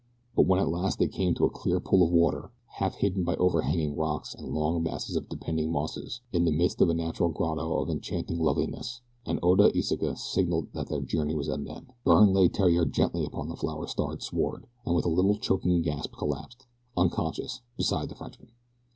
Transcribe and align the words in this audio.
But 0.35 0.47
when 0.47 0.59
at 0.59 0.67
last 0.67 0.97
they 0.97 1.07
came 1.07 1.35
to 1.35 1.45
a 1.45 1.49
clear 1.51 1.79
pool 1.79 2.01
of 2.03 2.09
water, 2.11 2.49
half 2.79 2.95
hidden 2.95 3.23
by 3.23 3.35
overhanging 3.35 3.95
rocks 3.95 4.33
and 4.33 4.47
long 4.51 4.81
masses 4.81 5.15
of 5.15 5.29
depending 5.29 5.71
mosses, 5.71 6.21
in 6.33 6.43
the 6.43 6.51
midst 6.51 6.81
of 6.81 6.89
a 6.89 6.95
natural 6.95 7.29
grotto 7.29 7.77
of 7.79 7.87
enchanting 7.87 8.39
loveliness, 8.39 9.01
and 9.27 9.37
Oda 9.43 9.69
Iseka 9.77 10.17
signaled 10.17 10.69
that 10.73 10.87
their 10.87 11.01
journey 11.01 11.35
was 11.35 11.49
at 11.49 11.59
an 11.59 11.67
end, 11.67 11.93
Byrne 12.03 12.33
laid 12.33 12.55
Theriere 12.55 12.85
gently 12.85 13.23
upon 13.25 13.49
the 13.49 13.55
flower 13.55 13.85
starred 13.85 14.23
sward, 14.23 14.65
and 14.87 14.95
with 14.95 15.05
a 15.05 15.07
little, 15.07 15.37
choking 15.37 15.83
gasp 15.83 16.13
collapsed, 16.17 16.65
unconscious, 16.97 17.61
beside 17.77 18.09
the 18.09 18.15
Frenchman. 18.15 18.49